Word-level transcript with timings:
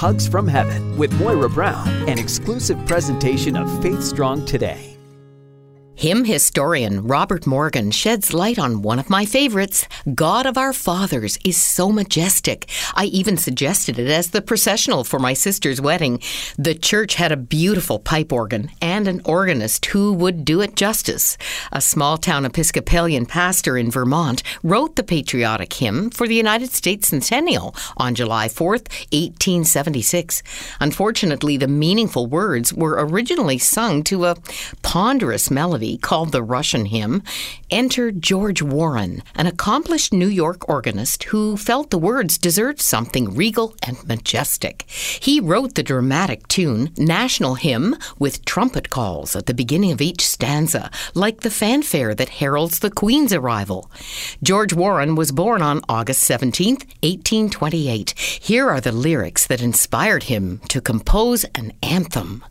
Hugs 0.00 0.26
from 0.26 0.48
Heaven 0.48 0.96
with 0.96 1.12
Moira 1.20 1.50
Brown, 1.50 1.86
an 2.08 2.18
exclusive 2.18 2.78
presentation 2.86 3.54
of 3.54 3.82
Faith 3.82 4.02
Strong 4.02 4.46
Today. 4.46 4.99
Hymn 6.00 6.24
historian 6.24 7.06
Robert 7.06 7.46
Morgan 7.46 7.90
sheds 7.90 8.32
light 8.32 8.58
on 8.58 8.80
one 8.80 8.98
of 8.98 9.10
my 9.10 9.26
favorites. 9.26 9.86
God 10.14 10.46
of 10.46 10.56
Our 10.56 10.72
Fathers 10.72 11.38
is 11.44 11.60
so 11.60 11.92
majestic. 11.92 12.70
I 12.94 13.04
even 13.04 13.36
suggested 13.36 13.98
it 13.98 14.08
as 14.08 14.30
the 14.30 14.40
processional 14.40 15.04
for 15.04 15.18
my 15.18 15.34
sister's 15.34 15.78
wedding. 15.78 16.22
The 16.56 16.74
church 16.74 17.16
had 17.16 17.32
a 17.32 17.36
beautiful 17.36 17.98
pipe 17.98 18.32
organ 18.32 18.70
and 18.80 19.06
an 19.06 19.20
organist 19.26 19.84
who 19.84 20.14
would 20.14 20.46
do 20.46 20.62
it 20.62 20.74
justice. 20.74 21.36
A 21.70 21.82
small 21.82 22.16
town 22.16 22.46
Episcopalian 22.46 23.26
pastor 23.26 23.76
in 23.76 23.90
Vermont 23.90 24.42
wrote 24.62 24.96
the 24.96 25.02
patriotic 25.02 25.70
hymn 25.70 26.08
for 26.08 26.26
the 26.26 26.34
United 26.34 26.70
States 26.70 27.08
Centennial 27.08 27.74
on 27.98 28.14
July 28.14 28.48
4th, 28.48 28.88
1876. 29.12 30.42
Unfortunately, 30.80 31.58
the 31.58 31.68
meaningful 31.68 32.26
words 32.26 32.72
were 32.72 33.04
originally 33.06 33.58
sung 33.58 34.02
to 34.04 34.24
a 34.24 34.36
ponderous 34.80 35.50
melody 35.50 35.89
called 35.96 36.32
the 36.32 36.42
Russian 36.42 36.86
Hymn, 36.86 37.22
entered 37.70 38.22
George 38.22 38.62
Warren, 38.62 39.22
an 39.34 39.46
accomplished 39.46 40.12
New 40.12 40.28
York 40.28 40.68
organist 40.68 41.24
who 41.24 41.56
felt 41.56 41.90
the 41.90 41.98
words 41.98 42.38
deserved 42.38 42.80
something 42.80 43.34
regal 43.34 43.74
and 43.82 44.06
majestic. 44.06 44.82
He 44.88 45.40
wrote 45.40 45.74
the 45.74 45.82
dramatic 45.82 46.48
tune, 46.48 46.92
National 46.96 47.54
Hymn, 47.54 47.96
with 48.18 48.44
trumpet 48.44 48.90
calls 48.90 49.36
at 49.36 49.46
the 49.46 49.54
beginning 49.54 49.92
of 49.92 50.00
each 50.00 50.26
stanza, 50.26 50.90
like 51.14 51.40
the 51.40 51.50
fanfare 51.50 52.14
that 52.14 52.40
heralds 52.40 52.80
the 52.80 52.90
Queen's 52.90 53.32
arrival. 53.32 53.90
George 54.42 54.72
Warren 54.72 55.14
was 55.14 55.32
born 55.32 55.62
on 55.62 55.82
August 55.88 56.22
17, 56.22 56.74
1828. 57.02 58.10
Here 58.18 58.68
are 58.68 58.80
the 58.80 58.92
lyrics 58.92 59.46
that 59.46 59.62
inspired 59.62 60.24
him 60.24 60.60
to 60.68 60.80
compose 60.80 61.44
an 61.54 61.72
anthem. 61.82 62.44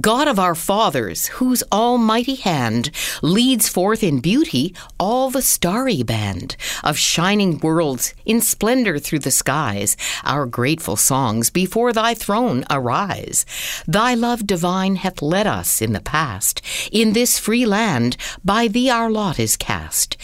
God 0.00 0.28
of 0.28 0.38
our 0.38 0.54
fathers, 0.54 1.26
whose 1.26 1.62
almighty 1.72 2.36
hand 2.36 2.90
leads 3.22 3.68
forth 3.68 4.02
in 4.02 4.20
beauty 4.20 4.74
all 4.98 5.30
the 5.30 5.42
starry 5.42 6.02
band 6.02 6.56
of 6.82 6.98
shining 6.98 7.58
worlds 7.58 8.14
in 8.24 8.40
splendor 8.40 8.98
through 8.98 9.20
the 9.20 9.30
skies, 9.30 9.96
our 10.24 10.46
grateful 10.46 10.96
songs 10.96 11.50
before 11.50 11.92
thy 11.92 12.14
throne 12.14 12.64
arise. 12.70 13.46
Thy 13.86 14.14
love 14.14 14.46
divine 14.46 14.96
hath 14.96 15.22
led 15.22 15.46
us 15.46 15.82
in 15.82 15.92
the 15.92 16.00
past. 16.00 16.62
In 16.92 17.12
this 17.12 17.38
free 17.38 17.66
land, 17.66 18.16
by 18.44 18.68
thee 18.68 18.90
our 18.90 19.10
lot 19.10 19.38
is 19.38 19.56
cast. 19.56 20.16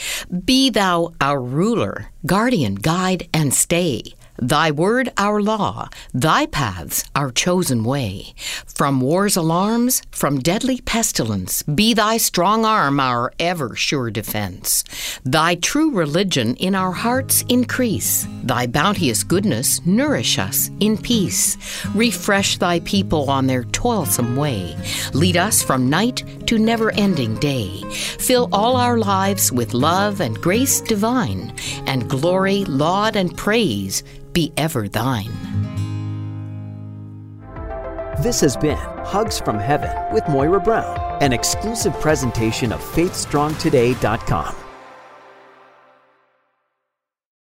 Be 0.45 0.71
thou 0.71 1.13
our 1.21 1.41
ruler, 1.41 2.11
guardian, 2.27 2.75
guide, 2.77 3.29
and 3.33 3.53
stay. 3.55 4.15
Thy 4.43 4.73
word 4.73 5.13
our 5.19 5.41
law, 5.41 5.89
thy 6.13 6.47
paths 6.47 7.05
our 7.15 7.31
chosen 7.31 7.85
way. 7.85 8.35
From 8.67 9.01
war's 9.01 9.37
alarms, 9.37 10.03
from 10.11 10.41
deadly 10.41 10.81
pestilence, 10.81 11.63
be 11.63 11.95
thy 11.95 12.17
strong 12.17 12.65
arm 12.65 12.99
our 12.99 13.33
ever 13.39 13.77
sure 13.77 14.11
defense. 14.11 14.83
Thy 15.25 15.55
true 15.55 15.93
religion 15.93 16.57
in 16.57 16.75
our 16.75 16.91
hearts 16.91 17.45
increase. 17.49 18.27
Thy 18.43 18.67
bounteous 18.67 19.23
goodness 19.23 19.81
nourish 19.87 20.41
us 20.41 20.73
in 20.81 20.99
peace. 20.99 21.57
Refresh 21.95 22.59
thy 22.59 22.81
people 22.81 23.31
on 23.31 23.47
their 23.47 23.63
toilsome 23.63 24.35
way. 24.35 24.77
Lead 25.15 25.37
us 25.37 25.63
from 25.63 25.89
night 25.89 26.25
to 26.53 26.59
never 26.59 26.93
ending 26.97 27.35
day. 27.37 27.81
Fill 27.91 28.47
all 28.53 28.77
our 28.77 28.99
lives 28.99 29.51
with 29.51 29.73
love 29.73 30.21
and 30.21 30.39
grace 30.39 30.83
divine, 30.83 31.55
and 31.87 32.11
glory, 32.11 32.67
laud, 32.67 33.17
and 33.17 33.35
praise 33.39 34.03
be 34.35 34.53
ever 34.59 34.87
thine. 34.87 35.33
This 38.21 38.39
has 38.43 38.55
been 38.59 38.77
Hugs 38.77 39.39
from 39.41 39.59
Heaven 39.59 39.91
with 40.13 40.29
Moira 40.29 40.61
Brown, 40.61 41.23
an 41.23 41.33
exclusive 41.33 41.95
presentation 42.01 42.71
of 42.71 42.83
FaithStrongToday.com. 42.83 44.72